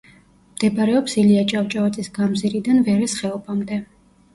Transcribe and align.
მდებარეობს 0.53 1.15
ილია 1.25 1.45
ჭავჭავაძის 1.53 2.13
გამზირიდან 2.19 2.85
ვერის 2.91 3.21
ხეობამდე. 3.23 3.85